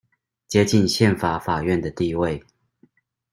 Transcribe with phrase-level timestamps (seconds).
[0.47, 2.43] 接近憲法法院的地位